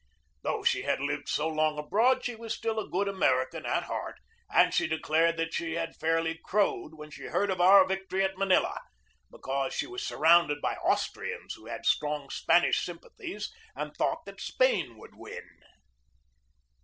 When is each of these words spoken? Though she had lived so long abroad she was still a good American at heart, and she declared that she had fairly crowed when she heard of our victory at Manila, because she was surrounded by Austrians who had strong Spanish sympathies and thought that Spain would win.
Though 0.41 0.63
she 0.63 0.81
had 0.81 0.99
lived 0.99 1.29
so 1.29 1.47
long 1.47 1.77
abroad 1.77 2.25
she 2.25 2.33
was 2.33 2.55
still 2.55 2.79
a 2.79 2.89
good 2.89 3.07
American 3.07 3.67
at 3.67 3.83
heart, 3.83 4.15
and 4.51 4.73
she 4.73 4.87
declared 4.87 5.37
that 5.37 5.53
she 5.53 5.73
had 5.73 5.95
fairly 5.95 6.39
crowed 6.43 6.95
when 6.95 7.11
she 7.11 7.25
heard 7.25 7.51
of 7.51 7.61
our 7.61 7.85
victory 7.85 8.23
at 8.23 8.35
Manila, 8.35 8.81
because 9.29 9.75
she 9.75 9.85
was 9.85 10.01
surrounded 10.01 10.59
by 10.59 10.73
Austrians 10.77 11.53
who 11.53 11.67
had 11.67 11.85
strong 11.85 12.31
Spanish 12.31 12.83
sympathies 12.83 13.51
and 13.75 13.95
thought 13.95 14.25
that 14.25 14.41
Spain 14.41 14.97
would 14.97 15.13
win. 15.13 15.47